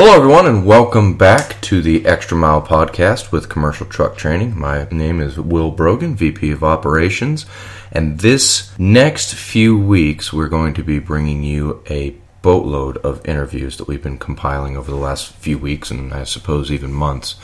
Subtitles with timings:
[0.00, 4.56] Hello, everyone, and welcome back to the Extra Mile podcast with Commercial Truck Training.
[4.56, 7.46] My name is Will Brogan, VP of Operations,
[7.90, 13.76] and this next few weeks we're going to be bringing you a boatload of interviews
[13.76, 17.34] that we've been compiling over the last few weeks and I suppose even months.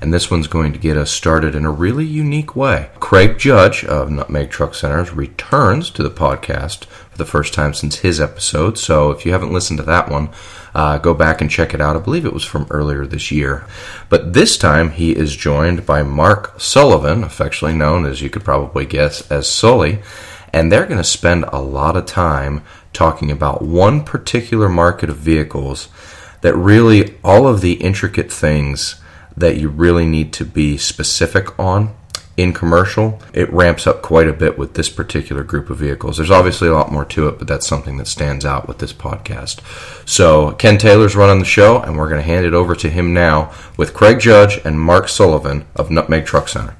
[0.00, 2.88] And this one's going to get us started in a really unique way.
[3.00, 6.86] Craig Judge of Nutmeg Truck Centers returns to the podcast
[7.18, 8.78] the first time since his episode.
[8.78, 10.30] So if you haven't listened to that one,
[10.74, 11.96] uh, go back and check it out.
[11.96, 13.66] I believe it was from earlier this year.
[14.08, 18.86] But this time he is joined by Mark Sullivan, affectionately known as you could probably
[18.86, 20.00] guess as Sully.
[20.52, 25.16] And they're going to spend a lot of time talking about one particular market of
[25.16, 25.88] vehicles
[26.40, 29.00] that really all of the intricate things
[29.36, 31.94] that you really need to be specific on
[32.38, 36.16] in commercial, it ramps up quite a bit with this particular group of vehicles.
[36.16, 38.92] There's obviously a lot more to it, but that's something that stands out with this
[38.92, 39.60] podcast.
[40.08, 43.12] So, Ken Taylor's running the show, and we're going to hand it over to him
[43.12, 46.76] now with Craig Judge and Mark Sullivan of Nutmeg Truck Center.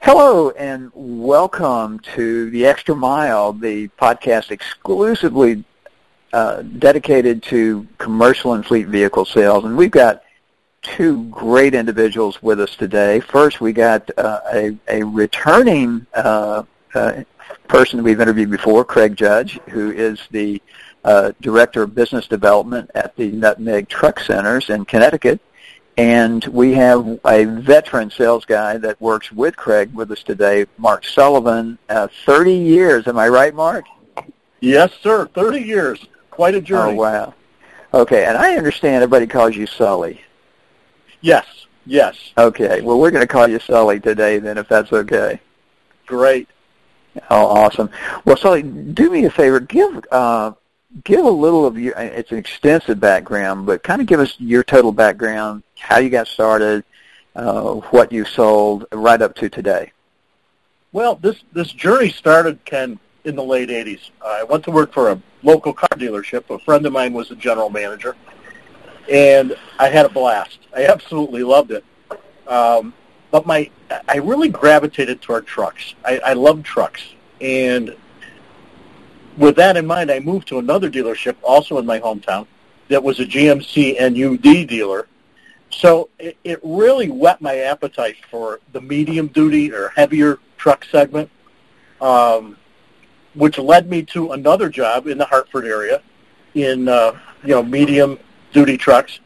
[0.00, 5.64] Hello and welcome to the Extra Mile, the podcast exclusively
[6.32, 9.64] uh, dedicated to commercial and fleet vehicle sales.
[9.64, 10.23] And we've got
[10.84, 13.18] two great individuals with us today.
[13.18, 16.62] First, we got uh, a, a returning uh,
[16.94, 17.24] uh
[17.68, 20.62] person we've interviewed before, Craig Judge, who is the
[21.04, 25.40] uh, Director of Business Development at the Nutmeg Truck Centers in Connecticut.
[25.96, 31.04] And we have a veteran sales guy that works with Craig with us today, Mark
[31.04, 31.78] Sullivan.
[31.88, 33.84] Uh, 30 years, am I right, Mark?
[34.60, 35.26] Yes, sir.
[35.26, 36.04] 30 years.
[36.30, 36.94] Quite a journey.
[36.94, 37.34] Oh, wow.
[37.92, 40.20] Okay, and I understand everybody calls you Sully.
[41.24, 41.46] Yes,
[41.86, 42.32] yes.
[42.36, 45.40] Okay, well, we're going to call you Sully today then, if that's okay.
[46.04, 46.50] Great.
[47.30, 47.88] Oh, awesome.
[48.26, 49.58] Well, Sully, do me a favor.
[49.58, 50.52] Give uh,
[51.02, 54.62] give a little of your, it's an extensive background, but kind of give us your
[54.62, 56.84] total background, how you got started,
[57.36, 59.92] uh, what you sold right up to today.
[60.92, 64.10] Well, this, this journey started, Ken, in the late 80s.
[64.22, 66.54] I went to work for a local car dealership.
[66.54, 68.14] A friend of mine was the general manager,
[69.10, 70.58] and I had a blast.
[70.74, 71.84] I absolutely loved it.
[72.46, 72.94] Um,
[73.30, 73.70] but my,
[74.08, 75.94] I really gravitated toward trucks.
[76.04, 77.02] I, I love trucks,
[77.40, 77.96] and
[79.36, 82.46] with that in mind, I moved to another dealership, also in my hometown,
[82.88, 85.08] that was a GMC and UD dealer.
[85.70, 91.30] So it, it really whet my appetite for the medium duty or heavier truck segment,
[92.00, 92.56] um,
[93.34, 96.02] which led me to another job in the Hartford area
[96.54, 98.18] in uh, you know medium
[98.54, 99.20] duty trucks.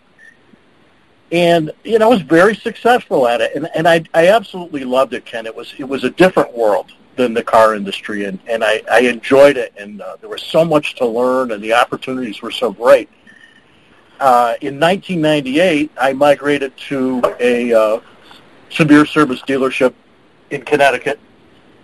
[1.31, 5.12] And you know, I was very successful at it, and and I I absolutely loved
[5.12, 5.47] it, Ken.
[5.47, 9.00] It was it was a different world than the car industry, and, and I, I
[9.00, 12.72] enjoyed it, and uh, there was so much to learn, and the opportunities were so
[12.72, 13.11] great.
[14.21, 18.00] Uh, in 1998, I migrated to a uh,
[18.71, 19.95] severe service dealership
[20.50, 21.19] in Connecticut,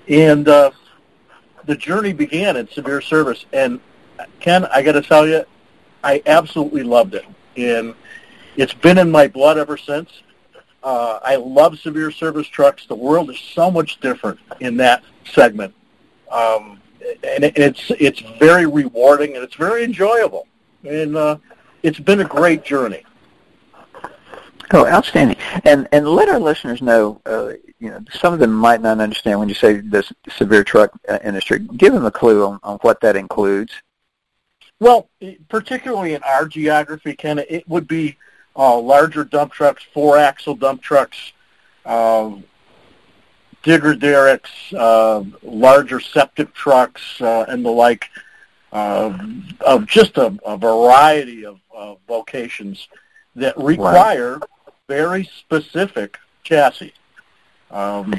[0.09, 0.71] and uh,
[1.65, 3.45] the journey began in severe service.
[3.53, 3.81] And
[4.39, 5.45] Ken, I got to tell you,
[6.05, 7.25] I absolutely loved it,
[7.57, 7.95] and
[8.57, 10.23] it's been in my blood ever since.
[10.83, 12.87] Uh, I love severe service trucks.
[12.87, 15.75] The world is so much different in that segment,
[16.31, 16.81] um,
[17.25, 20.47] and it's it's very rewarding and it's very enjoyable,
[20.85, 21.39] and uh,
[21.83, 23.03] it's been a great journey.
[24.73, 25.39] Oh, outstanding!
[25.65, 27.21] And and let our listeners know.
[27.25, 30.91] Uh, you know, some of them might not understand when you say this severe truck
[31.09, 31.61] uh, industry.
[31.77, 33.73] Give them a clue on, on what that includes.
[34.85, 35.09] Well,
[35.49, 38.19] particularly in our geography, Ken, it would be
[38.55, 41.33] uh, larger dump trucks, four-axle dump trucks,
[41.87, 42.45] um,
[43.63, 48.11] digger derricks, uh, larger septic trucks, uh, and the like,
[48.75, 49.19] uh,
[49.63, 51.59] of just a, a variety of,
[52.07, 52.89] vocations
[53.35, 54.39] that require
[54.87, 56.93] very specific chassis.
[57.71, 58.15] Um,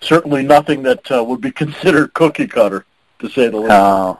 [0.00, 2.84] certainly nothing that uh, would be considered cookie cutter,
[3.20, 3.70] to say the least.
[3.70, 4.18] Oh,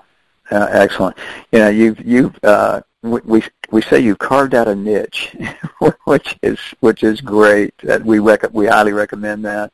[0.50, 1.16] uh, excellent.
[1.52, 5.36] You know, you've you've uh, we we say you carved out a niche,
[6.04, 7.76] which is which is great.
[7.78, 9.72] That we rec- we highly recommend that.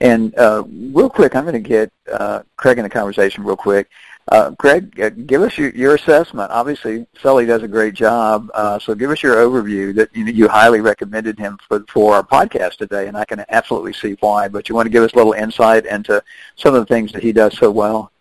[0.00, 3.88] And uh, real quick, I'm going to get uh, Craig in the conversation real quick.
[4.28, 6.50] Uh, Craig, uh, give us your, your assessment.
[6.50, 10.48] Obviously, Sully does a great job, uh, so give us your overview that you, you
[10.48, 14.48] highly recommended him for, for our podcast today, and I can absolutely see why.
[14.48, 16.22] But you want to give us a little insight into
[16.56, 18.12] some of the things that he does so well?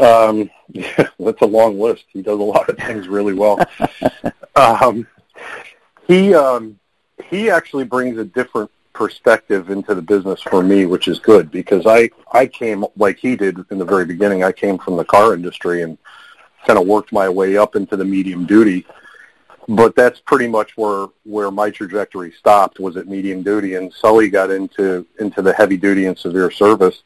[0.00, 2.04] Um, yeah, that's a long list.
[2.08, 3.60] He does a lot of things really well.
[4.56, 5.06] um,
[6.06, 6.78] he um,
[7.28, 11.86] he actually brings a different perspective into the business for me, which is good because
[11.86, 14.42] I I came like he did in the very beginning.
[14.42, 15.98] I came from the car industry and
[16.66, 18.86] kind of worked my way up into the medium duty.
[19.68, 24.28] But that's pretty much where where my trajectory stopped was at medium duty, and Sully
[24.28, 27.02] got into into the heavy duty and severe service,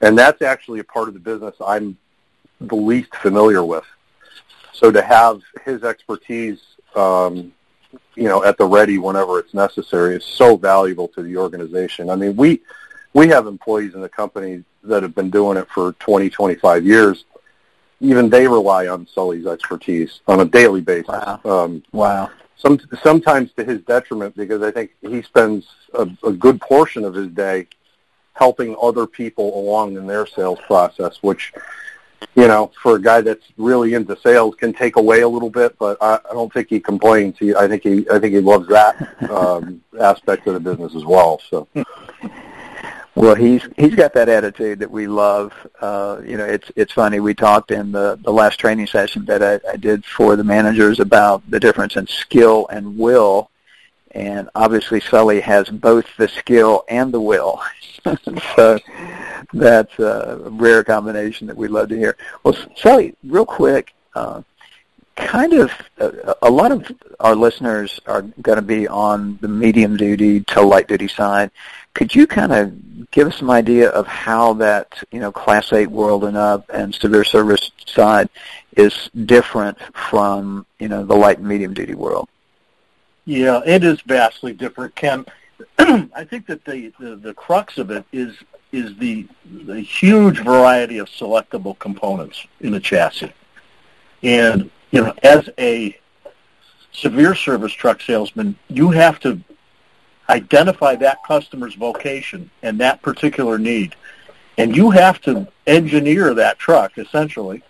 [0.00, 1.96] and that's actually a part of the business I'm
[2.60, 3.84] the least familiar with.
[4.72, 6.60] So to have his expertise,
[6.94, 7.52] um,
[8.14, 12.10] you know, at the ready whenever it's necessary is so valuable to the organization.
[12.10, 12.60] I mean, we
[13.14, 17.24] we have employees in the company that have been doing it for 20, 25 years.
[18.00, 21.08] Even they rely on Sully's expertise on a daily basis.
[21.08, 21.40] Wow.
[21.44, 22.30] Um, Wow.
[22.56, 27.14] some, sometimes to his detriment because I think he spends a, a good portion of
[27.14, 27.66] his day
[28.34, 31.52] helping other people along in their sales process, which,
[32.34, 35.76] you know, for a guy that's really into sales can take away a little bit,
[35.78, 37.36] but I, I don't think he complains.
[37.38, 41.04] He, I think he, I think he loves that um, aspect of the business as
[41.04, 41.40] well.
[41.48, 41.68] So,
[43.18, 45.52] Well, he's he's got that attitude that we love.
[45.80, 47.18] Uh, you know, it's it's funny.
[47.18, 51.00] We talked in the the last training session that I, I did for the managers
[51.00, 53.50] about the difference in skill and will,
[54.12, 57.60] and obviously Sully has both the skill and the will.
[58.56, 58.78] so
[59.52, 62.16] that's a rare combination that we'd love to hear.
[62.42, 63.94] Well, Sully, real quick.
[64.14, 64.42] Uh,
[65.18, 66.90] kind of uh, a lot of
[67.20, 71.50] our listeners are going to be on the medium duty to light duty side.
[71.94, 75.90] Could you kind of give us some idea of how that you know class eight
[75.90, 78.28] world and up and severe service side
[78.76, 82.28] is different from you know the light and medium duty world?
[83.28, 85.26] Yeah, it is vastly different, Ken.
[85.78, 88.34] I think that the, the, the crux of it is
[88.72, 93.34] is the the huge variety of selectable components in a chassis.
[94.22, 96.00] And you know, as a
[96.92, 99.38] severe service truck salesman, you have to
[100.30, 103.94] identify that customer's vocation and that particular need.
[104.56, 107.62] And you have to engineer that truck essentially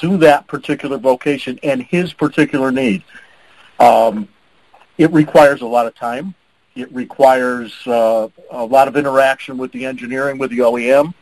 [0.00, 3.02] to that particular vocation and his particular need.
[3.80, 4.28] Um,
[4.98, 6.34] it requires a lot of time.
[6.74, 11.12] It requires uh, a lot of interaction with the engineering, with the OEM,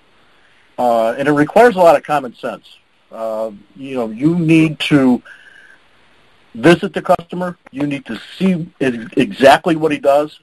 [0.79, 2.77] uh, and it requires a lot of common sense.
[3.11, 5.23] Uh, you know, you need to
[6.55, 7.57] visit the customer.
[7.73, 10.41] You need to see exactly what he does,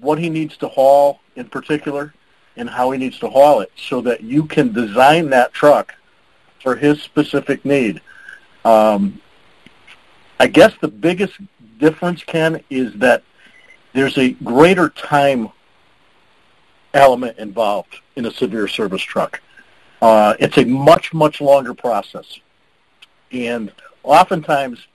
[0.00, 2.14] what he needs to haul in particular,
[2.56, 5.94] and how he needs to haul it so that you can design that truck
[6.62, 8.00] for his specific need.
[8.64, 9.20] Um,
[10.40, 11.34] I guess the biggest
[11.78, 13.22] difference, Ken, is that
[13.92, 15.50] there's a greater time
[16.94, 19.40] element involved in a severe service truck.
[20.02, 22.40] Uh, it's a much, much longer process.
[23.32, 24.86] And oftentimes,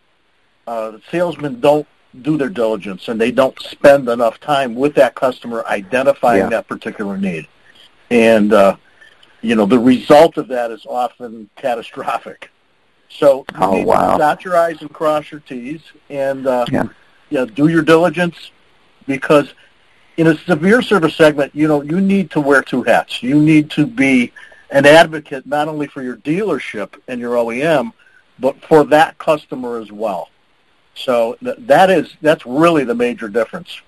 [0.67, 1.87] uh, salesmen don't
[2.21, 6.49] do their diligence and they don't spend enough time with that customer identifying Yeah.
[6.49, 7.47] that particular need.
[8.09, 8.75] And, uh,
[9.41, 12.51] you know, the result of that is often catastrophic.
[13.17, 14.13] So you Oh, need wow.
[14.13, 16.87] to dot your I's and cross your T's and uh, Yeah.
[17.31, 18.51] know, do your diligence
[19.07, 19.53] because
[20.17, 23.21] in a severe service segment, you know, you need to wear two hats.
[23.23, 24.31] You need to be
[24.69, 27.91] an advocate not only for your dealership and your OEM,
[28.39, 30.29] but for that customer as well.
[30.93, 33.81] So th- that is that's really the major difference.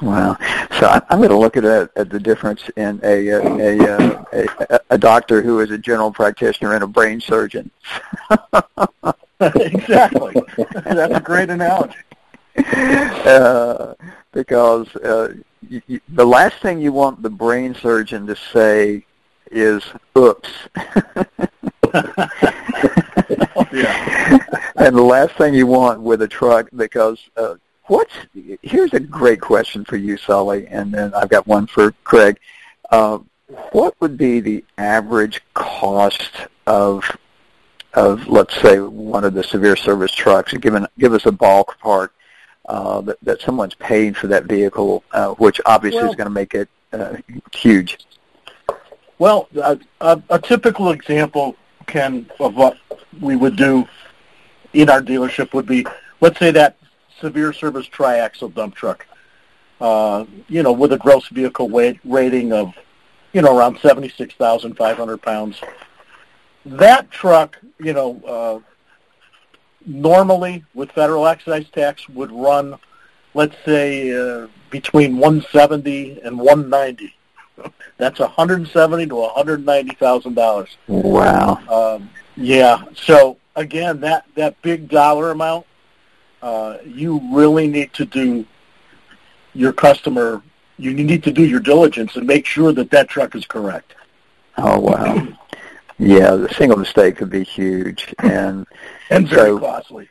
[0.00, 0.36] Wow.
[0.78, 4.48] So I- I'm going to look at, a, at the difference in a, a, a,
[4.70, 7.70] a, a doctor who is a general practitioner and a brain surgeon.
[9.40, 10.34] exactly.
[10.84, 11.96] that's a great analogy.
[12.56, 13.94] uh,
[14.32, 15.28] because uh,
[15.70, 19.04] y y the last thing you want the brain surgeon to say
[19.50, 19.82] is
[20.18, 20.50] "oops,"
[23.72, 24.38] Yeah.
[24.76, 27.54] and the last thing you want with a truck because uh,
[27.86, 28.14] what's
[28.62, 32.38] here's a great question for you, Sully, and then I've got one for Craig.
[32.90, 33.18] Uh,
[33.72, 36.30] what would be the average cost
[36.66, 37.04] of
[37.94, 40.52] of let's say one of the severe service trucks?
[40.54, 42.10] Given give us a ballpark
[42.66, 46.54] uh, that, that someone's paid for that vehicle, uh, which obviously is going to make
[46.54, 47.16] it uh,
[47.52, 47.98] huge.
[49.18, 52.78] Well, a, a, a typical example, Ken, of what
[53.20, 53.86] we would do
[54.72, 55.86] in our dealership would be,
[56.20, 56.76] let's say that
[57.22, 59.06] severe service triaxle dump truck,
[59.80, 62.74] uh, you know, with a gross vehicle weight rating of,
[63.32, 65.60] you know, around 76,500 pounds.
[66.66, 68.60] That truck, you know, uh,
[69.86, 72.76] normally with federal excise tax would run,
[73.34, 77.14] let's say, uh, between 170 and 190.
[77.98, 80.76] That's 170 to 190 thousand dollars.
[80.88, 81.60] Wow.
[81.68, 82.82] Um, yeah.
[82.96, 85.66] So again, that that big dollar amount,
[86.42, 88.44] uh, you really need to do
[89.54, 90.42] your customer.
[90.76, 93.94] You need to do your diligence and make sure that that truck is correct.
[94.58, 95.28] Oh wow.
[95.98, 98.66] Yeah, the single mistake could be huge, and
[99.10, 100.08] and very so, costly.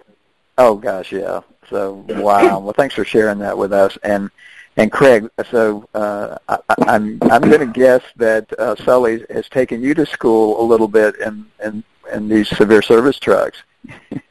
[0.58, 1.42] Oh gosh, yeah.
[1.70, 2.60] So wow.
[2.60, 3.98] Well, thanks for sharing that with us.
[4.04, 4.32] And
[4.78, 9.82] and Craig, so uh, I, I'm I'm going to guess that uh, Sully has taken
[9.82, 11.84] you to school a little bit in in,
[12.14, 13.58] in these severe service trucks.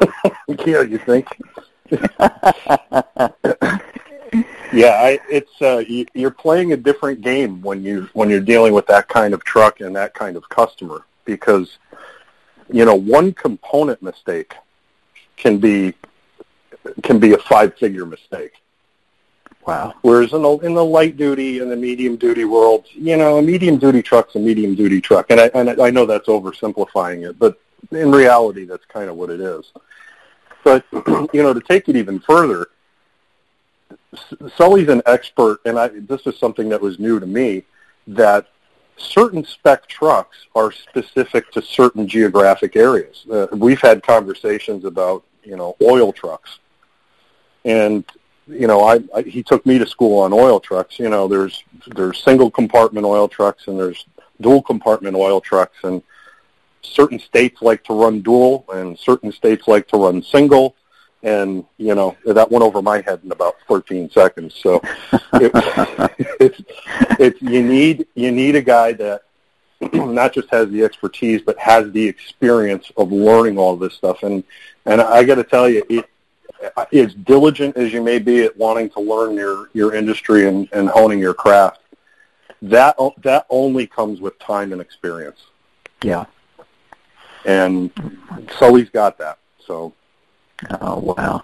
[0.66, 1.28] yeah, you think?
[4.72, 8.72] yeah, I, it's uh, you, you're playing a different game when you when you're dealing
[8.72, 11.78] with that kind of truck and that kind of customer because
[12.70, 14.54] you know one component mistake
[15.36, 15.94] can be
[17.02, 18.52] can be a five figure mistake.
[19.66, 19.94] Wow.
[20.02, 23.42] Whereas in the in the light duty and the medium duty world, you know, a
[23.42, 27.38] medium duty truck's a medium duty truck, and I and I know that's oversimplifying it,
[27.38, 29.72] but in reality, that's kind of what it is.
[30.64, 30.84] But
[31.32, 32.68] you know, to take it even further,
[34.56, 37.64] Sully's an expert, and I, this is something that was new to me,
[38.08, 38.48] that
[38.96, 43.26] certain spec trucks are specific to certain geographic areas.
[43.30, 46.58] Uh, we've had conversations about, you know, oil trucks.
[47.64, 48.04] And,
[48.46, 50.98] you know, I, I he took me to school on oil trucks.
[50.98, 54.06] You know, there's there's single compartment oil trucks and there's
[54.40, 56.02] dual compartment oil trucks and
[56.86, 60.76] certain states like to run dual and certain states like to run single
[61.22, 64.54] and you know that went over my head in about 13 seconds.
[64.54, 64.80] So
[65.34, 65.50] it,
[66.40, 66.62] it's
[67.18, 69.22] it's you need you need a guy that
[69.92, 74.22] not just has the expertise but has the experience of learning all this stuff.
[74.22, 74.44] And
[74.86, 76.08] and I got to tell you, it,
[76.92, 80.88] as diligent as you may be at wanting to learn your your industry and, and
[80.88, 81.80] honing your craft,
[82.62, 85.40] that that only comes with time and experience.
[86.02, 86.26] Yeah.
[87.46, 87.90] And
[88.58, 89.38] Sully's got that.
[89.58, 89.94] So
[90.80, 91.42] Oh, wow.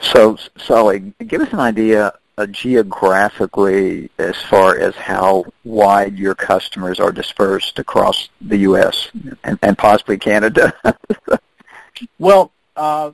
[0.00, 7.00] So, Sully, give us an idea uh, geographically as far as how wide your customers
[7.00, 9.10] are dispersed across the U.S.
[9.44, 10.74] and, and possibly Canada.
[12.18, 13.12] well, uh,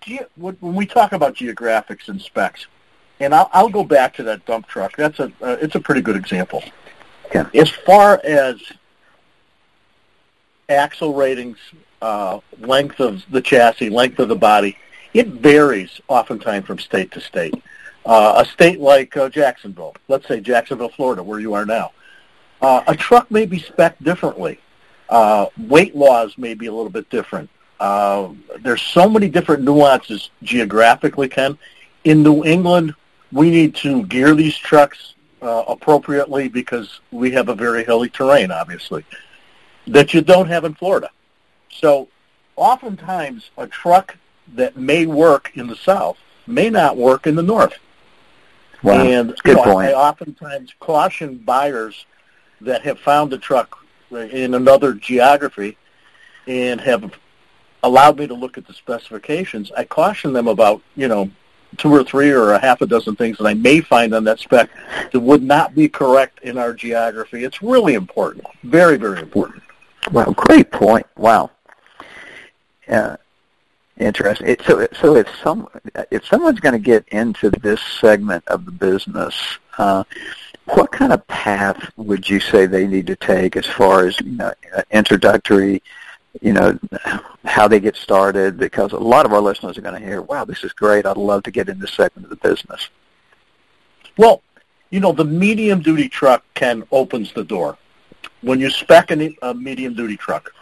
[0.00, 2.66] ge- when we talk about geographics and specs,
[3.18, 4.94] and I'll, I'll go back to that dump truck.
[4.96, 6.62] That's a uh, it's a pretty good example.
[7.34, 7.48] Yeah.
[7.54, 8.60] As far as
[10.68, 11.58] axle ratings,
[12.02, 14.76] uh, length of the chassis, length of the body,
[15.14, 17.54] it varies oftentimes from state to state.
[18.04, 21.92] Uh, a state like uh, Jacksonville, let's say Jacksonville, Florida, where you are now,
[22.60, 24.60] uh, a truck may be spec differently.
[25.08, 27.48] Uh, weight laws may be a little bit different.
[27.78, 28.30] Uh,
[28.60, 31.58] there's so many different nuances geographically, Ken.
[32.04, 32.94] In New England,
[33.32, 38.50] we need to gear these trucks uh, appropriately because we have a very hilly terrain,
[38.50, 39.04] obviously,
[39.86, 41.10] that you don't have in Florida.
[41.70, 42.08] So
[42.56, 44.16] oftentimes a truck
[44.54, 47.74] that may work in the south may not work in the north.
[48.82, 49.04] Wow.
[49.04, 49.88] And Good know, point.
[49.88, 52.06] I oftentimes caution buyers
[52.60, 55.76] that have found a truck in another geography
[56.46, 57.12] and have
[57.82, 59.72] allowed me to look at the specifications.
[59.76, 61.30] I caution them about, you know,
[61.76, 64.38] two or three or a half a dozen things that I may find on that
[64.38, 64.70] spec
[65.12, 67.44] that would not be correct in our geography.
[67.44, 68.46] It's really important.
[68.62, 69.62] Very, very important.
[70.12, 71.06] Well, great point.
[71.16, 71.50] Wow.
[72.88, 73.16] Yeah.
[73.98, 74.48] Interesting.
[74.48, 75.68] It, so, so if some
[76.10, 79.34] if someone's going to get into this segment of the business,
[79.78, 80.04] uh,
[80.66, 84.32] what kind of path would you say they need to take as far as you
[84.32, 84.52] know,
[84.90, 85.82] introductory,
[86.42, 86.78] you know,
[87.46, 88.58] how they get started?
[88.58, 91.06] Because a lot of our listeners are going to hear, "Wow, this is great!
[91.06, 92.90] I'd love to get in this segment of the business."
[94.18, 94.42] Well,
[94.90, 97.78] you know, the medium duty truck can opens the door.
[98.42, 100.52] When you spec a, a medium duty truck,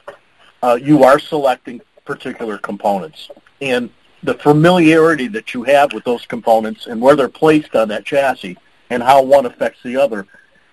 [0.62, 3.30] uh, you are selecting particular components.
[3.60, 3.90] And
[4.22, 8.56] the familiarity that you have with those components and where they're placed on that chassis
[8.90, 10.26] and how one affects the other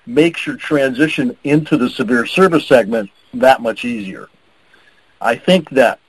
[0.05, 4.29] makes your transition into the severe service segment that much easier.
[5.19, 5.99] I think that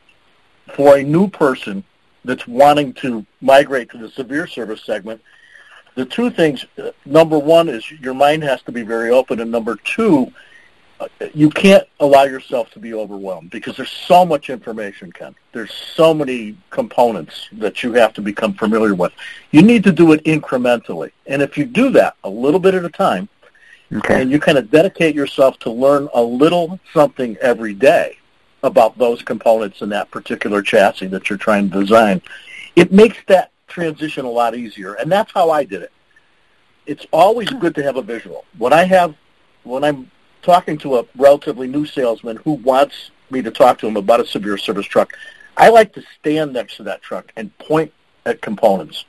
[0.75, 1.85] for a new person
[2.25, 5.21] that's wanting to migrate to the severe service segment,
[5.95, 9.51] the two things, uh, number one is your mind has to be very open, and
[9.51, 10.33] number two,
[11.35, 15.35] you can't allow yourself to be overwhelmed because there's so much information, Ken.
[15.53, 19.13] There's so many components that you have to become familiar with.
[19.51, 21.13] You need to do it incrementally.
[21.27, 23.29] And if you do that a little bit at a time,
[23.93, 24.23] okay.
[24.23, 28.19] and you kind of dedicate yourself to learn a little something every day
[28.63, 32.23] about those components in that particular chassis that you're trying to design,
[32.77, 34.95] it makes that transition a lot easier.
[34.95, 35.93] And that's how I did it.
[36.87, 38.45] It's always good to have a visual.
[38.59, 39.15] When I have,
[39.65, 40.11] when I'm
[40.43, 44.27] talking to a relatively new salesman who wants me to talk to him about a
[44.27, 45.13] severe service truck,
[45.57, 47.93] I like to stand next to that truck and point
[48.27, 49.05] at components.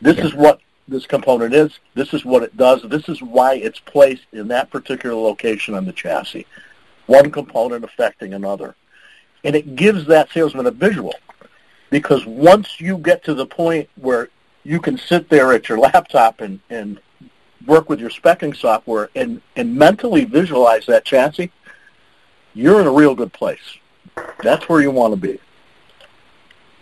[0.00, 0.26] This yeah.
[0.26, 1.78] is what this component is.
[1.94, 2.82] This is what it does.
[2.82, 6.46] This is why it's placed in that particular location on the chassis.
[7.06, 8.74] one component affecting another.
[9.44, 11.14] And it gives that salesman a visual
[11.90, 14.28] because once you get to the point where
[14.64, 17.00] you can sit there at your laptop and, and
[17.66, 21.50] work with your specking software and, and mentally visualize that chassis,
[22.54, 23.78] you're in a real good place.
[24.42, 25.38] That's where you want to be.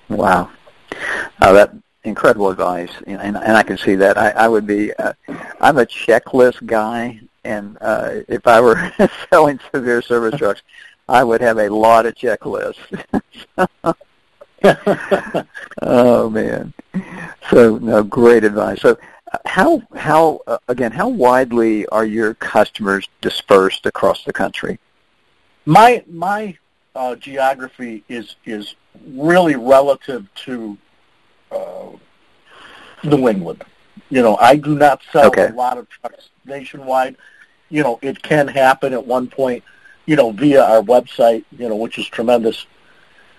[0.09, 0.51] Wow.
[1.41, 4.19] Uh, that incredible advice, and, and I can see that.
[4.19, 4.93] I, I would be.
[4.95, 5.13] Uh,
[5.61, 8.93] I'm a checklist guy, and uh, if I were
[9.31, 10.63] selling severe service trucks,
[11.09, 12.77] I would have a lot of checklists.
[15.83, 16.75] oh man!
[17.51, 18.83] So no, great advice.
[18.83, 18.99] So
[19.51, 20.93] how how uh, again?
[20.93, 24.79] How widely are your customers dispersed across the country?
[25.67, 26.57] My my
[26.95, 28.77] uh, geography is is
[29.09, 30.79] really relative to
[31.51, 31.89] uh,
[33.03, 33.65] New England.
[34.09, 35.49] You know, I do not sell okay.
[35.49, 37.17] a lot of trucks nationwide.
[37.71, 39.65] You know, it can happen at one point,
[40.07, 42.67] you know, via our website, you know, which is tremendous.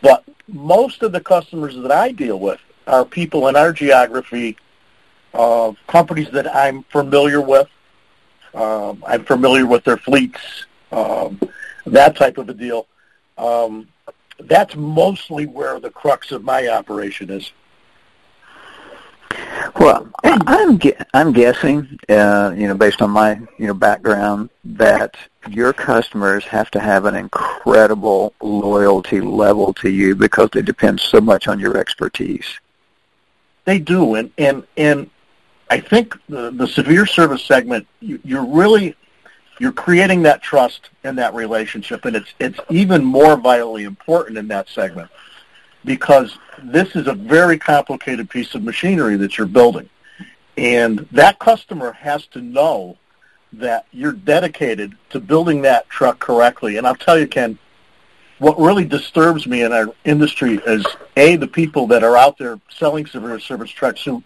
[0.01, 4.57] But most of the customers that I deal with are people in our geography
[5.33, 7.67] of companies that I'm familiar with.
[8.53, 11.39] Um, I'm familiar with their fleets, um,
[11.85, 12.87] that type of a deal.
[13.37, 13.87] Um,
[14.39, 17.51] that's mostly where the crux of my operation is.
[19.79, 20.77] Well, I'm
[21.13, 25.15] I'm guessing, uh, you know, based on my you know background, that
[25.49, 31.21] your customers have to have an incredible loyalty level to you because they depend so
[31.21, 32.59] much on your expertise.
[33.65, 35.09] They do, and and and
[35.71, 38.93] I think the the severe service segment, you, you're really
[39.57, 44.49] you're creating that trust and that relationship, and it's it's even more vitally important in
[44.49, 45.09] that segment
[45.85, 49.89] because this is a very complicated piece of machinery that you're building.
[50.57, 52.97] And that customer has to know
[53.53, 56.75] that you're dedicated to building that truck correctly.
[56.77, 57.57] And I'll tell you, Ken,
[58.39, 60.85] what really disturbs me in our industry is,
[61.15, 64.21] A, the people that are out there selling severe service trucks who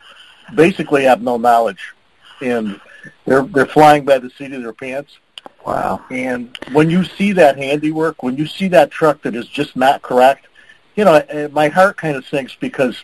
[0.53, 1.93] basically have no knowledge.
[2.41, 2.79] And
[3.25, 5.17] they're, they're flying by the seat of their pants.
[5.65, 6.05] Wow.
[6.11, 10.01] And when you see that handiwork, when you see that truck that is just not
[10.01, 10.47] correct,
[10.95, 13.03] you know, my heart kind of sinks because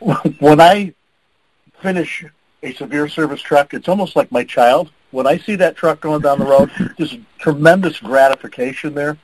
[0.38, 0.94] when I
[1.80, 2.24] finish
[2.62, 4.90] a severe service truck, it's almost like my child.
[5.12, 9.16] When I see that truck going down the road, there's tremendous gratification there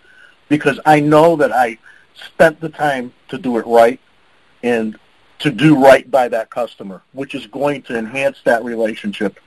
[0.48, 1.78] because I know that I
[2.14, 3.98] spent the time to do it right
[4.62, 4.98] and
[5.42, 9.38] to do right by that customer, which is going to enhance that relationship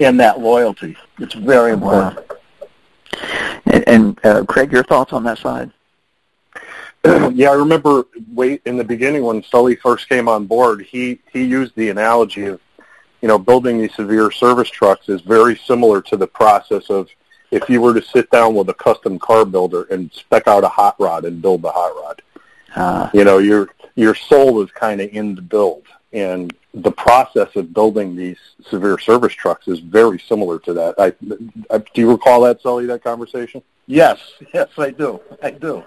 [0.00, 0.96] and that loyalty.
[1.18, 2.16] It's very important.
[2.16, 2.36] Wow.
[3.66, 5.70] And, and uh, Craig, your thoughts on that side?
[7.34, 11.44] yeah, I remember wait in the beginning when Sully first came on board, he he
[11.44, 12.60] used the analogy of,
[13.20, 17.08] you know, building these severe service trucks is very similar to the process of
[17.50, 20.68] if you were to sit down with a custom car builder and spec out a
[20.68, 22.22] hot rod and build the hot rod.
[22.74, 27.54] Uh, you know, your your soul is kind of in the build, and the process
[27.56, 30.94] of building these severe service trucks is very similar to that.
[30.98, 31.12] I,
[31.74, 32.86] I do you recall that, Sully?
[32.86, 33.62] That conversation?
[33.86, 34.18] Yes,
[34.52, 35.20] yes, I do.
[35.42, 35.84] I do.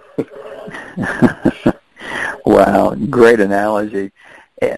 [2.46, 4.12] wow, great analogy.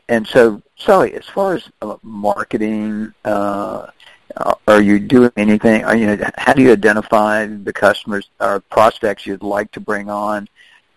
[0.08, 3.88] And so, Sully, as far as uh, marketing, uh,
[4.68, 5.84] are you doing anything?
[5.84, 10.48] Are you, how do you identify the customers or prospects you'd like to bring on?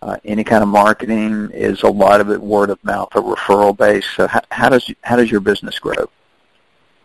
[0.03, 3.75] Uh, any kind of marketing is a lot of it word of mouth or referral
[3.75, 4.09] based.
[4.17, 6.09] So how, how does how does your business grow?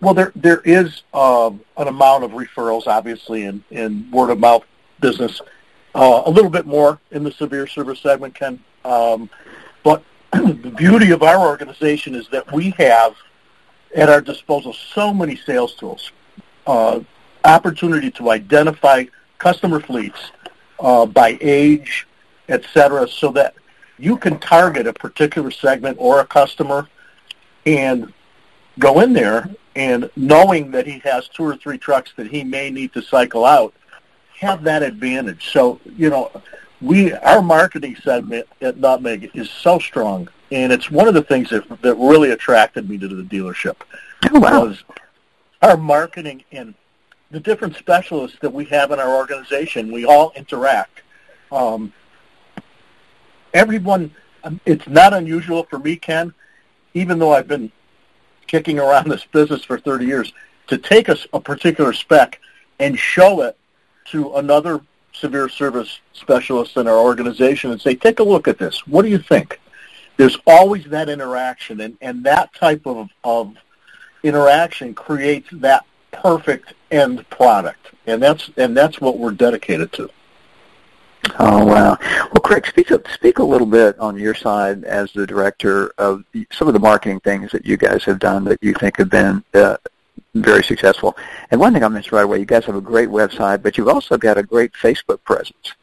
[0.00, 4.64] Well, there there is um, an amount of referrals, obviously, in, in word of mouth
[4.98, 5.40] business.
[5.94, 8.58] Uh, a little bit more in the severe service segment, Ken.
[8.84, 9.30] Um,
[9.84, 13.14] but the beauty of our organization is that we have
[13.94, 16.10] at our disposal so many sales tools,
[16.66, 16.98] uh,
[17.44, 19.04] opportunity to identify
[19.38, 20.32] customer fleets
[20.80, 22.07] uh, by age,
[22.48, 23.54] et cetera, so that
[23.98, 26.88] you can target a particular segment or a customer
[27.66, 28.12] and
[28.78, 32.70] go in there and knowing that he has two or three trucks that he may
[32.70, 33.74] need to cycle out
[34.38, 35.50] have that advantage.
[35.52, 36.30] So, you know,
[36.80, 41.50] we our marketing segment at Nutmeg is so strong, and it's one of the things
[41.50, 43.76] that that really attracted me to the dealership.
[44.30, 44.66] Oh, wow.
[44.66, 44.84] Was
[45.60, 46.74] our marketing and
[47.32, 49.92] the different specialists that we have in our organization.
[49.92, 51.02] We all interact.
[51.50, 51.92] Um,
[53.54, 56.32] everyone, um, it's not unusual for me, Ken,
[56.94, 57.70] even though I've been
[58.46, 60.32] kicking around this business for 30 years,
[60.68, 62.40] to take a, a particular spec
[62.78, 63.56] and show it
[64.06, 64.80] to another
[65.12, 68.86] severe service specialist in our organization and say, take a look at this.
[68.86, 69.60] What do you think?
[70.16, 73.54] There's always that interaction, and, and that type of, of
[74.22, 80.10] interaction creates that perfect end product, and that's and that's what we're dedicated to.
[81.38, 81.98] Oh wow!
[82.32, 86.24] Well, Craig, speak up, speak a little bit on your side as the director of
[86.52, 89.42] some of the marketing things that you guys have done that you think have been
[89.54, 89.78] uh,
[90.34, 91.16] very successful.
[91.50, 93.88] And one thing I mentioned right away, you guys have a great website, but you've
[93.88, 95.74] also got a great Facebook presence.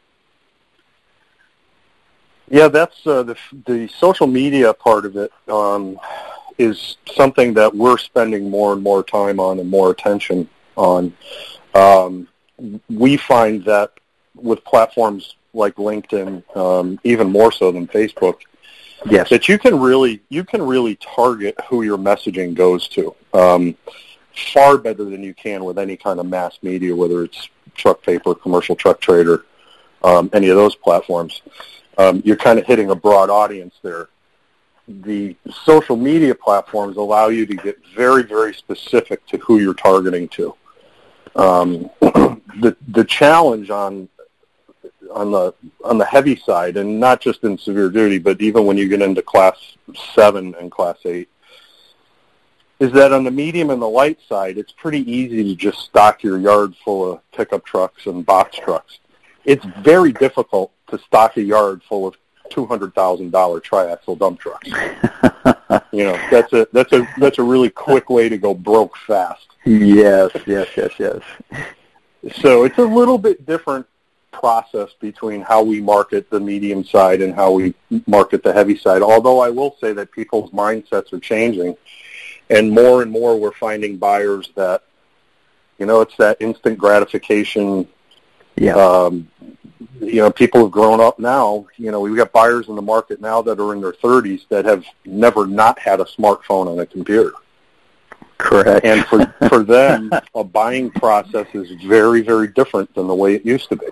[2.48, 5.98] Yeah, that's uh, the the social media part of it um,
[6.58, 11.12] is something that we're spending more and more time on and more attention on.
[11.74, 12.28] Um,
[12.88, 13.90] we find that
[14.36, 18.40] with platforms like LinkedIn, um, even more so than Facebook,
[19.06, 23.76] yes, that you can really you can really target who your messaging goes to um,
[24.52, 28.34] far better than you can with any kind of mass media, whether it's truck paper,
[28.34, 29.44] commercial truck trader,
[30.02, 31.42] um, any of those platforms.
[31.98, 34.08] Um, you're kind of hitting a broad audience there.
[34.88, 40.28] The social media platforms allow you to get very, very specific to who you're targeting
[40.28, 40.54] to.
[41.34, 44.08] Um, the the challenge on
[45.12, 48.76] on the on the heavy side, and not just in severe duty, but even when
[48.76, 49.76] you get into class
[50.14, 51.28] seven and class eight,
[52.78, 56.22] is that on the medium and the light side, it's pretty easy to just stock
[56.22, 58.98] your yard full of pickup trucks and box trucks.
[59.44, 62.16] It's very difficult to stock a yard full of
[62.50, 64.68] two hundred thousand dollar triaxle dump trucks.
[65.92, 69.46] you know, that's a that's a that's a really quick way to go broke fast.
[69.64, 71.22] Yes, yes, yes, yes.
[72.40, 73.86] So it's a little bit different
[74.38, 77.74] process between how we market the medium side and how we
[78.06, 79.02] market the heavy side.
[79.02, 81.76] Although I will say that people's mindsets are changing,
[82.50, 84.82] and more and more we're finding buyers that,
[85.78, 87.88] you know, it's that instant gratification.
[88.56, 88.76] Yeah.
[88.76, 89.28] Um,
[90.00, 91.66] you know, people have grown up now.
[91.76, 94.64] You know, we've got buyers in the market now that are in their 30s that
[94.64, 97.32] have never not had a smartphone and a computer.
[98.38, 98.84] Correct.
[98.84, 103.44] And for for them, a buying process is very very different than the way it
[103.44, 103.86] used to be.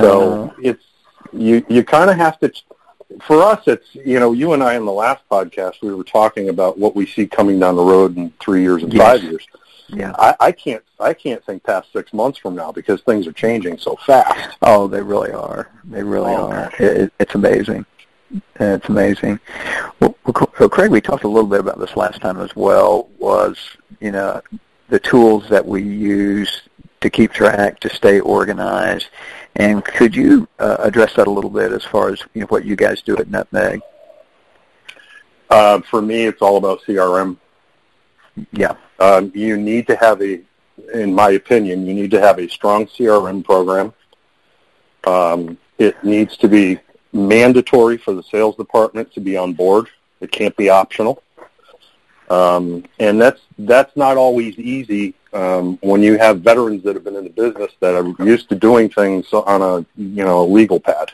[0.00, 0.54] So uh-huh.
[0.62, 0.84] it's
[1.32, 2.52] you you kind of have to.
[3.22, 6.48] For us, it's you know you and I in the last podcast we were talking
[6.48, 9.02] about what we see coming down the road in three years and yes.
[9.02, 9.46] five years.
[9.88, 13.32] Yeah, I, I can't I can't think past six months from now because things are
[13.32, 14.56] changing so fast.
[14.62, 15.70] Oh, they really are.
[15.84, 16.50] They really oh.
[16.50, 16.72] are.
[16.78, 17.84] It, it's amazing.
[18.58, 19.38] It's amazing.
[20.00, 23.08] Well, well, Craig, we talked a little bit about this last time as well.
[23.18, 23.58] Was
[24.00, 24.40] you know
[24.88, 26.62] the tools that we use
[27.04, 29.08] to keep track, to stay organized,
[29.56, 32.64] and could you uh, address that a little bit as far as you know, what
[32.64, 33.82] you guys do at Nutmeg?
[35.50, 37.36] Uh, for me, it's all about CRM.
[38.52, 38.76] Yeah.
[38.98, 40.40] Um, you need to have a,
[40.94, 43.92] in my opinion, you need to have a strong CRM program.
[45.06, 46.80] Um, it needs to be
[47.12, 49.88] mandatory for the sales department to be on board.
[50.22, 51.22] It can't be optional.
[52.30, 57.16] Um, and that's that's not always easy um, when you have veterans that have been
[57.16, 60.80] in the business that are used to doing things on a you know a legal
[60.80, 61.12] pad.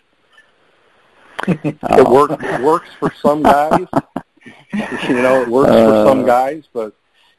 [1.48, 3.86] it works works for some guys.
[5.08, 6.94] you know, it works uh, for some guys, but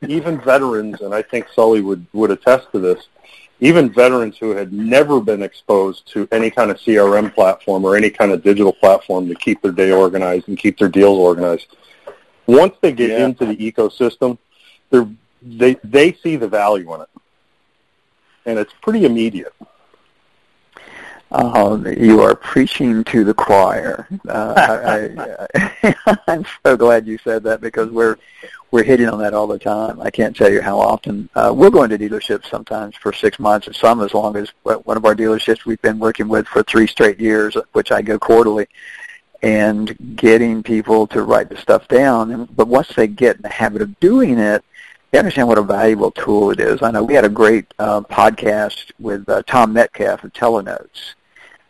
[0.08, 3.08] even veterans, and I think Sully would would attest to this.
[3.60, 8.10] Even veterans who had never been exposed to any kind of CRM platform or any
[8.10, 11.68] kind of digital platform to keep their day organized and keep their deals organized,
[12.48, 13.24] once they get yeah.
[13.26, 14.40] into the ecosystem,
[14.90, 15.08] they're
[15.42, 17.10] they they see the value in it,
[18.46, 19.54] and it's pretty immediate.
[21.32, 24.06] Uh, you are preaching to the choir.
[24.28, 28.18] Uh, I, I, I'm so glad you said that because we're
[28.72, 30.02] we're hitting on that all the time.
[30.02, 33.68] I can't tell you how often uh, we're going to dealerships sometimes for six months,
[33.68, 36.88] and some as long as one of our dealerships we've been working with for three
[36.88, 38.68] straight years, which I go quarterly
[39.42, 42.48] and getting people to write the stuff down.
[42.56, 44.64] But once they get in the habit of doing it,
[45.12, 46.82] they understand what a valuable tool it is.
[46.82, 51.14] I know we had a great uh, podcast with uh, Tom Metcalf of Telenotes.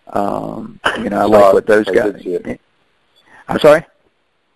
[0.08, 2.23] Um, you know, I like what those guys.
[3.47, 3.86] I'm sorry.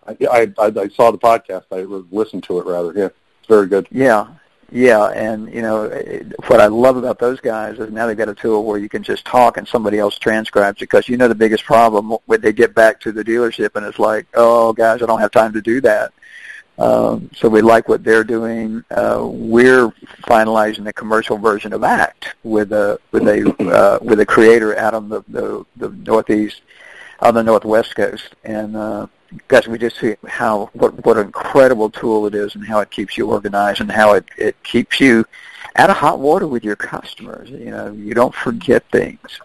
[0.07, 1.63] I, I I saw the podcast.
[1.71, 2.93] I listened to it rather.
[2.95, 3.87] Yeah, it's very good.
[3.89, 4.27] Yeah,
[4.71, 5.89] yeah, and you know
[6.47, 9.03] what I love about those guys is now they've got a tool where you can
[9.03, 10.85] just talk and somebody else transcribes it.
[10.89, 13.99] because you know the biggest problem when they get back to the dealership and it's
[13.99, 16.13] like, oh guys, I don't have time to do that.
[16.77, 18.83] Um, so we like what they're doing.
[18.91, 19.89] Uh, we're
[20.23, 24.93] finalizing the commercial version of ACT with a with a uh, with a creator out
[24.93, 26.61] on the, the the northeast,
[27.21, 29.07] on the northwest coast, and uh,
[29.47, 32.91] guys, we just see how what what an incredible tool it is, and how it
[32.91, 35.25] keeps you organized, and how it it keeps you
[35.77, 37.49] out of hot water with your customers.
[37.49, 39.39] You know, you don't forget things.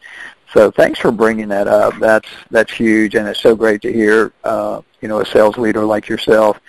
[0.53, 1.95] So thanks for bringing that up.
[2.01, 4.33] That's that's huge, and it's so great to hear.
[4.43, 6.61] Uh, you know, a sales leader like yourself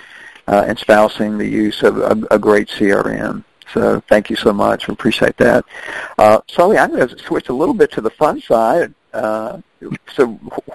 [0.47, 3.43] uh, espousing the use of a, a great CRM.
[3.73, 4.88] So thank you so much.
[4.88, 5.65] We appreciate that.
[6.17, 9.60] Uh, Sully, I'm going to switch a little bit to the fun side Uh,
[10.15, 10.27] so,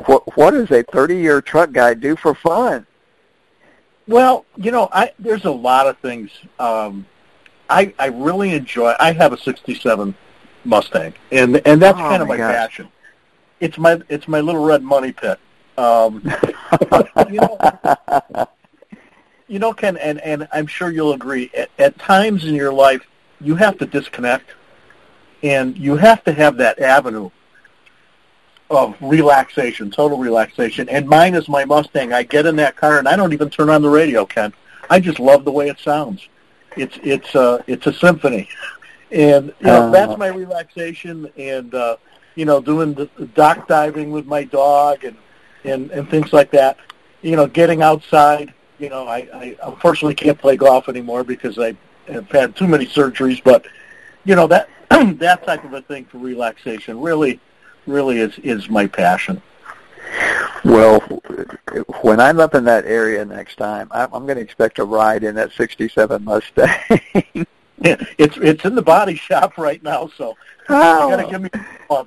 [0.07, 2.87] what what does a 30-year truck guy do for fun?
[4.07, 6.31] Well, you know, I there's a lot of things.
[6.59, 7.07] Um,
[7.68, 8.94] I I really enjoy.
[9.00, 10.16] I have a '67
[10.64, 12.55] Mustang, and and that's Oh, kind of my my gosh.
[12.55, 12.92] passion.
[13.61, 15.38] It's my it's my little red money pit.
[15.79, 16.22] Um,
[17.29, 17.62] you know,
[19.48, 21.50] you know, Ken, and and I'm sure you'll agree.
[21.56, 23.02] At, at times in your life,
[23.40, 24.50] you have to disconnect,
[25.42, 27.30] and you have to have that avenue
[28.70, 30.88] of relaxation, total relaxation.
[30.88, 32.12] And mine is my Mustang.
[32.12, 34.52] I get in that car and I don't even turn on the radio, Ken.
[34.90, 36.28] I just love the way it sounds.
[36.76, 38.48] It's it's a it's a symphony,
[39.11, 39.90] and you know Uh.
[39.90, 41.30] that's my relaxation.
[41.37, 41.96] And uh,
[42.35, 45.16] you know, doing the the dock diving with my dog and
[45.64, 46.76] and and things like that.
[47.22, 48.52] You know, getting outside.
[48.78, 51.76] You know, I, I unfortunately can't play golf anymore because I
[52.08, 53.42] have had too many surgeries.
[53.42, 53.66] But
[54.24, 54.68] you know that
[55.18, 57.40] that type of a thing for relaxation really
[57.86, 59.40] really is is my passion.
[60.64, 61.00] Well,
[62.02, 65.24] when I'm up in that area next time, I'm, I'm going to expect a ride
[65.24, 67.46] in that '67 Mustang.
[68.18, 70.28] It's it's in the body shop right now, so
[70.68, 72.06] you got to give me a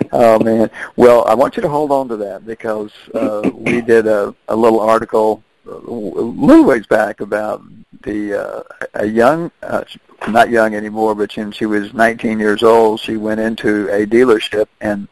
[0.12, 0.68] oh man!
[0.96, 4.56] Well, I want you to hold on to that because uh, we did a, a
[4.56, 7.62] little article uh, a little ways back about
[8.02, 8.62] the uh,
[8.94, 9.84] a young, uh,
[10.28, 14.66] not young anymore, but when she was 19 years old, she went into a dealership
[14.80, 15.08] and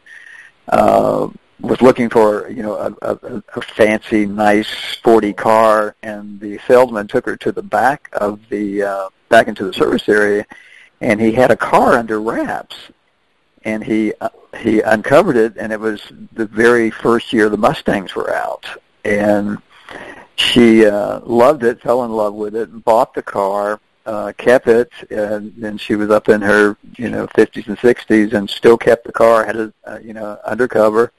[0.69, 1.29] uh,
[1.61, 7.07] was looking for you know a, a, a fancy, nice, sporty car, and the salesman
[7.07, 10.45] took her to the back of the uh, back into the service area,
[11.01, 12.75] and he had a car under wraps,
[13.63, 16.01] and he uh, he uncovered it, and it was
[16.33, 18.65] the very first year the Mustangs were out,
[19.03, 19.57] and
[20.35, 24.67] she uh, loved it, fell in love with it, and bought the car, uh, kept
[24.67, 28.77] it, and then she was up in her you know 50s and 60s, and still
[28.77, 31.11] kept the car, had it uh, you know undercover,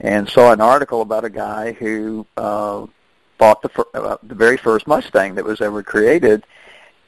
[0.00, 2.86] and saw an article about a guy who uh,
[3.38, 6.44] bought the fir- uh, the very first Mustang that was ever created.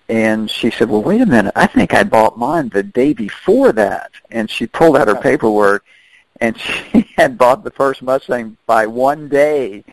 [0.08, 1.52] And she said, "Well, wait a minute.
[1.54, 5.84] I think I bought mine the day before that." And she pulled out her paperwork,
[6.40, 9.84] and she had bought the first Mustang by one day.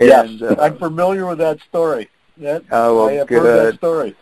[0.00, 2.08] yes, And, uh, I'm familiar with that story.
[2.38, 3.42] That, Oh, well, I have good.
[3.42, 4.16] heard that story.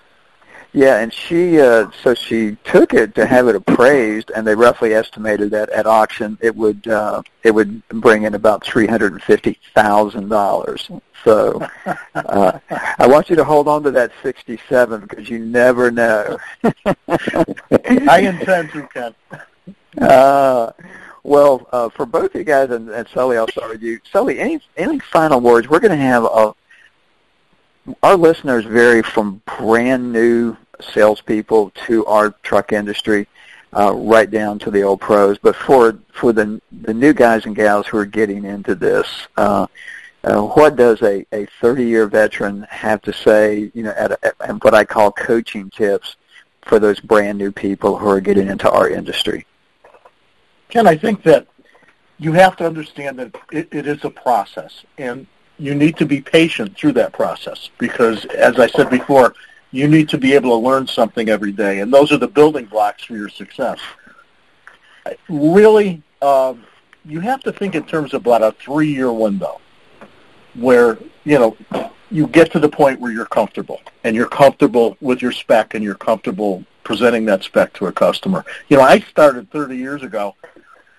[0.77, 4.93] Yeah, and she uh so she took it to have it appraised and they roughly
[4.93, 9.23] estimated that at auction it would uh it would bring in about three hundred and
[9.23, 10.91] fifty thousand dollars.
[11.25, 11.67] So
[12.15, 12.59] uh
[12.99, 16.37] I want you to hold on to that sixty seven because you never know.
[17.09, 19.15] I intend to, Ken.
[19.99, 20.73] uh
[21.23, 23.99] well, uh, for both of you guys and, and Sully, I'll start with you.
[24.13, 25.69] Sully, any any final words?
[25.69, 26.55] We're going to have a
[28.03, 33.29] our listeners vary from brand new salespeople to our truck industry,
[33.77, 35.39] uh, right down to the old pros.
[35.39, 39.67] But for for the the new guys and gals who are getting into this, uh,
[40.25, 43.71] uh, what does a a 30 year veteran have to say?
[43.75, 46.17] You know, at, a, at what I call coaching tips
[46.63, 49.47] for those brand new people who are getting into our industry.
[50.69, 51.47] Ken, I think that
[52.19, 55.27] you have to understand that it, it is a process, and
[55.59, 59.35] you need to be patient through that process because, as I said before,
[59.77, 62.65] you need to be able to learn something every day, and those are the building
[62.65, 63.79] blocks for your success.
[65.29, 66.65] Really, um,
[67.05, 69.61] you have to think in terms of about a three-year window
[70.55, 75.21] where, you know, you get to the point where you're comfortable, and you're comfortable with
[75.21, 78.45] your spec, and you're comfortable presenting that spec to a customer.
[78.69, 80.35] You know, I started 30 years ago,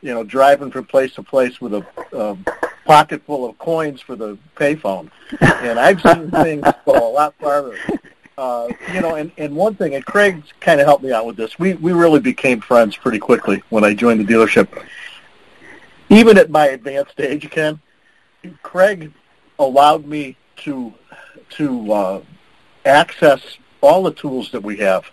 [0.01, 2.37] you know, driving from place to place with a, a
[2.85, 5.09] pocket full of coins for the payphone,
[5.41, 7.75] and I've seen things go a lot farther.
[8.37, 11.37] Uh, you know, and, and one thing, and Craig kind of helped me out with
[11.37, 11.57] this.
[11.57, 14.67] We we really became friends pretty quickly when I joined the dealership.
[16.09, 17.81] Even at my advanced age, Ken,
[18.61, 19.11] Craig
[19.57, 20.93] allowed me to
[21.49, 22.21] to uh,
[22.85, 23.41] access
[23.81, 25.05] all the tools that we have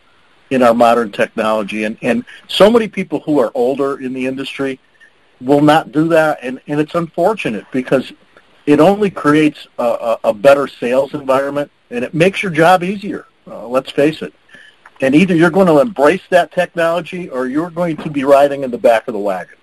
[0.51, 1.85] in our modern technology.
[1.85, 4.79] And, and so many people who are older in the industry
[5.41, 6.39] will not do that.
[6.43, 8.13] And, and it's unfortunate because
[8.67, 13.27] it only creates a, a, a better sales environment and it makes your job easier.
[13.47, 14.33] Uh, let's face it.
[15.01, 18.71] And either you're going to embrace that technology or you're going to be riding in
[18.71, 19.57] the back of the wagon.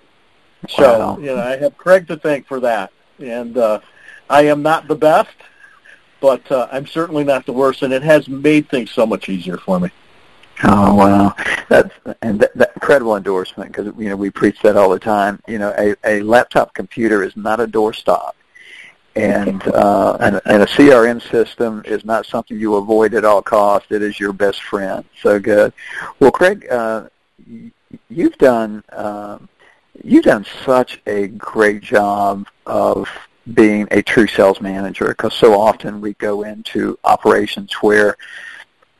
[0.68, 1.18] So, Wow.
[1.18, 2.92] you know, I have Craig to thank for that.
[3.18, 3.80] And uh,
[4.30, 5.34] I am not the best,
[6.20, 9.56] but uh, I'm certainly not the worst, and it has made things so much easier
[9.56, 9.90] for me.
[10.64, 11.34] Oh wow,
[11.68, 15.40] that's and that, that incredible endorsement because you know we preach that all the time.
[15.48, 18.32] You know, a, a laptop computer is not a doorstop,
[19.14, 23.90] and uh, and, and a CRM system is not something you avoid at all costs.
[23.90, 25.04] It is your best friend.
[25.20, 25.72] So good.
[26.18, 27.08] Well, Craig, uh,
[28.08, 28.82] you've done.
[28.92, 29.48] Um,
[30.02, 33.08] you've done such a great job of
[33.54, 38.16] being a true sales manager because so often we go into operations where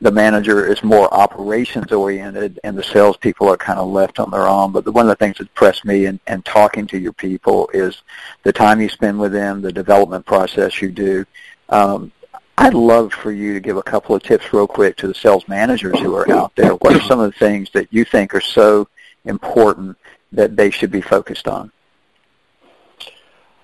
[0.03, 4.45] the manager is more operations oriented and the salespeople are kind of left on their
[4.49, 4.73] own.
[4.73, 8.03] But one of the things that impressed me in, in talking to your people is
[8.43, 11.25] the time you spend with them, the development process you do.
[11.69, 12.11] Um,
[12.57, 15.47] I'd love for you to give a couple of tips real quick to the sales
[15.47, 16.75] managers who are out there.
[16.75, 18.89] What are some of the things that you think are so
[19.23, 19.97] important
[20.33, 21.71] that they should be focused on?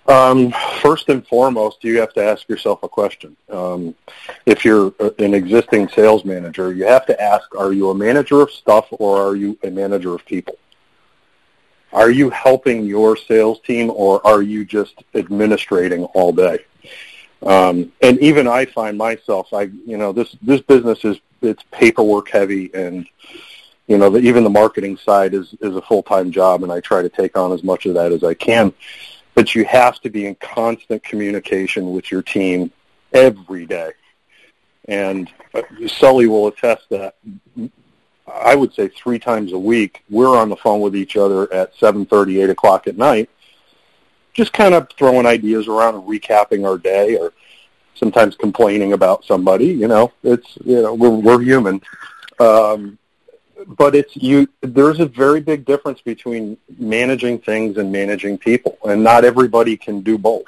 [0.10, 3.38] Um, first and foremost, you have to ask yourself a question.
[3.48, 3.94] Um,
[4.48, 8.50] if you're an existing sales manager, you have to ask, are you a manager of
[8.50, 10.58] stuff or are you a manager of people?
[11.94, 16.66] Are you helping your sales team or are you just administrating all day?
[17.44, 22.30] Um, and even I find myself, I, you know, this, this business is, it's paperwork
[22.30, 23.08] heavy and,
[23.88, 27.04] you know, the, even the marketing side is, is a full-time job and I try
[27.04, 28.74] to take on as much of that as I can
[29.36, 32.72] but you have to be in constant communication with your team
[33.14, 33.92] every day.
[34.88, 37.16] And uh, Sully will attest that
[38.28, 41.76] I would say three times a week, we're on the phone with each other at
[41.76, 43.30] 7.30, 8 o'clock at night,
[44.34, 47.34] just kind of throwing ideas around and recapping our day or
[47.96, 49.68] sometimes complaining about somebody.
[49.68, 51.82] You know, it's, you know, we're, we're human.
[52.40, 52.98] Um,
[53.68, 59.04] but it's you there's a very big difference between managing things and managing people and
[59.04, 60.48] not everybody can do both.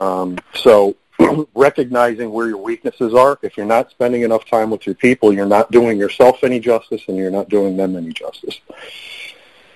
[0.00, 0.96] Um, so
[1.54, 5.46] recognizing where your weaknesses are if you're not spending enough time with your people you're
[5.46, 8.60] not doing yourself any justice and you're not doing them any justice.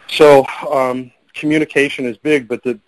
[0.08, 2.78] So um, communication is big but the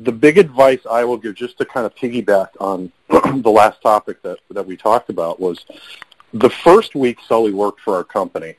[0.00, 2.90] the big advice I will give, just to kind of piggyback on
[3.42, 5.64] the last topic that that we talked about, was
[6.32, 8.54] the first week Sully worked for our company,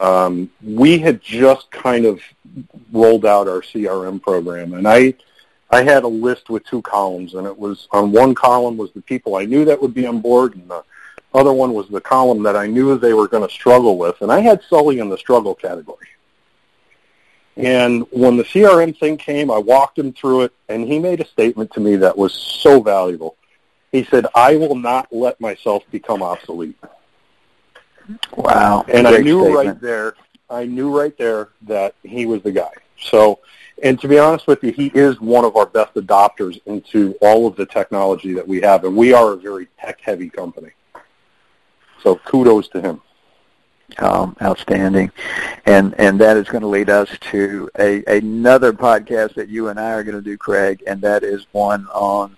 [0.00, 2.20] um, we had just kind of
[2.92, 5.14] rolled out our CRM program, and I
[5.70, 9.02] I had a list with two columns, and it was on one column was the
[9.02, 10.84] people I knew that would be on board, and the
[11.34, 14.30] other one was the column that I knew they were going to struggle with, and
[14.30, 16.06] I had Sully in the struggle category.
[17.56, 21.26] And when the CRM thing came, I walked him through it, and he made a
[21.26, 23.36] statement to me that was so valuable.
[23.92, 26.76] He said, I will not let myself become obsolete.
[28.36, 28.84] Wow.
[28.88, 29.66] And I knew statement.
[29.66, 30.14] right there,
[30.48, 32.70] I knew right there that he was the guy.
[33.00, 33.40] So,
[33.82, 37.46] and to be honest with you, he is one of our best adopters into all
[37.46, 40.70] of the technology that we have, and we are a very tech-heavy company.
[42.02, 43.02] So kudos to him.
[43.98, 45.12] Um, outstanding,
[45.64, 49.78] and and that is going to lead us to a another podcast that you and
[49.78, 52.36] I are going to do, Craig, and that is one on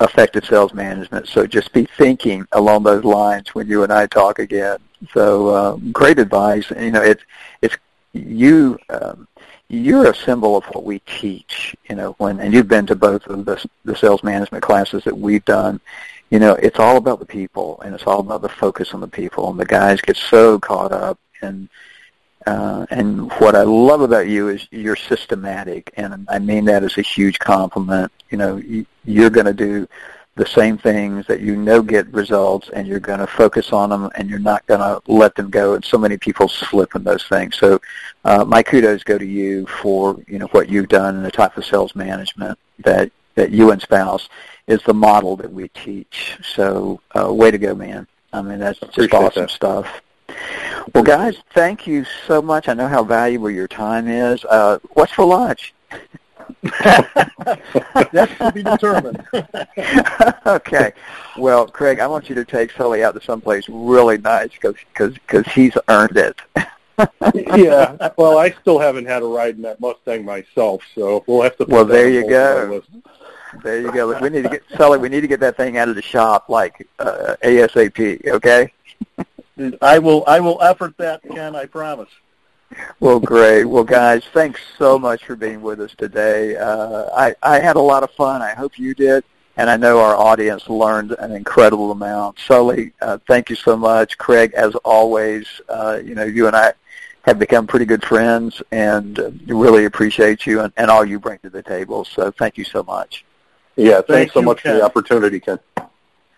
[0.00, 1.28] effective sales management.
[1.28, 4.78] So just be thinking along those lines when you and I talk again.
[5.12, 6.70] So uh, great advice.
[6.70, 7.22] You know, it's
[7.62, 7.76] it's
[8.12, 8.78] you.
[8.88, 9.28] Um,
[9.68, 11.76] you're a symbol of what we teach.
[11.88, 15.16] You know, when and you've been to both of the the sales management classes that
[15.16, 15.80] we've done.
[16.30, 19.08] You know, it's all about the people, and it's all about the focus on the
[19.08, 19.50] people.
[19.50, 21.68] And the guys get so caught up in
[22.46, 26.98] uh, and what I love about you is you're systematic, and I mean that as
[26.98, 28.12] a huge compliment.
[28.30, 28.62] You know,
[29.04, 29.88] you're going to do
[30.36, 34.10] the same things that you know get results, and you're going to focus on them,
[34.16, 35.74] and you're not going to let them go.
[35.74, 37.56] And so many people slip in those things.
[37.56, 37.80] So,
[38.24, 41.56] uh, my kudos go to you for you know what you've done and the type
[41.56, 44.28] of sales management that that you and spouse
[44.66, 46.36] is the model that we teach.
[46.54, 48.06] So, uh, way to go, man.
[48.34, 49.50] I mean, that's just Appreciate awesome that.
[49.50, 50.02] stuff.
[50.92, 52.68] Well, guys, thank you so much.
[52.68, 54.44] I know how valuable your time is.
[54.44, 55.72] Uh, what's for lunch?
[56.62, 59.24] That's to be determined.
[60.46, 60.92] okay.
[61.38, 65.76] Well, Craig, I want you to take Sully out to someplace really nice because he's
[65.88, 66.40] earned it.
[67.56, 68.10] yeah.
[68.16, 71.64] Well, I still haven't had a ride in that Mustang myself, so we'll have to.
[71.66, 72.82] well, there you go.
[73.62, 74.18] There you go.
[74.20, 74.98] We need to get Sully.
[74.98, 78.26] We need to get that thing out of the shop like uh, ASAP.
[78.26, 78.72] Okay.
[79.80, 81.54] I will I will effort that, Ken.
[81.54, 82.10] I promise.
[82.98, 83.64] Well, great.
[83.64, 86.56] Well, guys, thanks so much for being with us today.
[86.56, 88.42] Uh, I I had a lot of fun.
[88.42, 89.22] I hope you did,
[89.56, 92.38] and I know our audience learned an incredible amount.
[92.40, 94.18] Sully, uh, thank you so much.
[94.18, 96.72] Craig, as always, uh, you know you and I
[97.22, 101.38] have become pretty good friends, and uh, really appreciate you and, and all you bring
[101.38, 102.04] to the table.
[102.04, 103.24] So, thank you so much.
[103.76, 104.72] Yeah, thanks Thank so you, much Ken.
[104.72, 105.58] for the opportunity, Ken.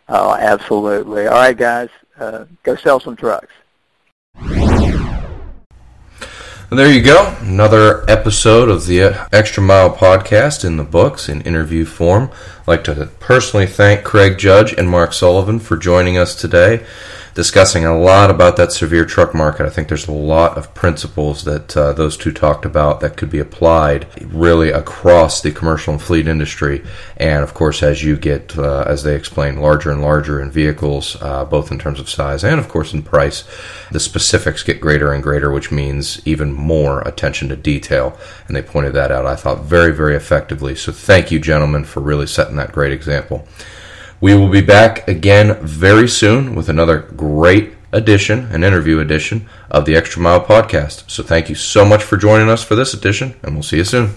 [0.09, 1.27] Oh, absolutely.
[1.27, 3.53] All right, guys uh, go sell some trucks.
[6.69, 7.37] And there you go.
[7.43, 12.29] Another episode of the Extra Mile podcast in the books in interview form.
[12.63, 16.85] I'd like to personally thank Craig Judge and Mark Sullivan for joining us today.
[17.37, 19.67] Discussing a lot about that severe truck market.
[19.67, 23.29] I think there's a lot of principles that uh, those two talked about that could
[23.29, 26.83] be applied really across the commercial and fleet industry.
[27.19, 31.19] And of course, as you get, uh, as they explain, larger and larger in vehicles,
[31.21, 33.45] uh, both in terms of size and of course in price,
[33.93, 38.19] the specifics get greater and greater, which means even more attention to detail.
[38.47, 40.75] And they pointed that out, I thought, very, very effectively.
[40.75, 43.47] So thank you, gentlemen, for really setting that great example.
[44.21, 49.85] We will be back again very soon with another great edition, an interview edition of
[49.85, 51.11] the Extra Mile podcast.
[51.11, 53.85] So thank you so much for joining us for this edition, and we'll see you
[53.85, 54.17] soon.